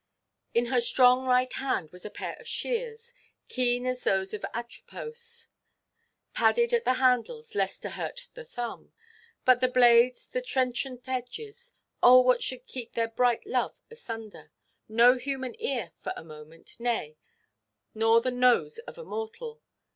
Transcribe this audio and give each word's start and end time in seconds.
In 0.55 0.65
her 0.65 0.81
strong 0.81 1.25
right 1.27 1.53
hand 1.53 1.91
was 1.91 2.05
a 2.07 2.09
pair 2.09 2.33
of 2.37 2.47
shears, 2.47 3.13
keen 3.47 3.85
as 3.85 4.03
those 4.03 4.33
of 4.33 4.43
Atropos, 4.51 5.49
padded 6.33 6.73
at 6.73 6.85
the 6.85 6.95
handles, 6.95 7.53
lest 7.53 7.83
to 7.83 7.91
hurt 7.91 8.27
the 8.33 8.43
thumb, 8.43 8.93
but 9.45 9.61
the 9.61 9.67
blades, 9.67 10.25
the 10.25 10.41
trenchant 10.41 11.07
edges—oh 11.07 12.19
what 12.21 12.41
should 12.41 12.65
keep 12.65 12.93
their 12.93 13.09
bright 13.09 13.45
love 13.45 13.79
asunder? 13.91 14.51
No 14.89 15.17
human 15.19 15.53
ear, 15.61 15.91
for 15.99 16.13
a 16.17 16.23
moment; 16.23 16.79
nay, 16.79 17.19
nor 17.93 18.21
the 18.21 18.31
nose 18.31 18.79
of 18.79 18.97
a 18.97 19.03
mortal. 19.03 19.61